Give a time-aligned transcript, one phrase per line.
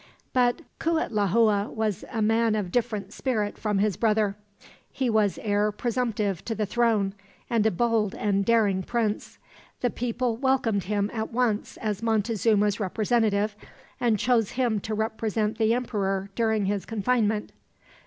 [0.33, 4.35] But Cuitlahua was a man of different spirit from his brother.
[4.91, 7.13] He was heir presumptive to the throne,
[7.51, 9.37] and a bold and daring prince.
[9.81, 13.55] The people welcomed him, at once, as Montezuma's representative;
[13.99, 17.51] and chose him to represent the emperor during his confinement.